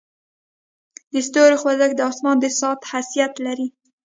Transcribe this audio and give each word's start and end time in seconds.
د 1.13 1.15
ستورو 1.27 1.55
خوځښت 1.61 1.95
د 1.97 2.01
اسمان 2.11 2.37
د 2.41 2.45
ساعت 2.59 2.79
حیثیت 2.91 3.33
لري. 3.45 3.67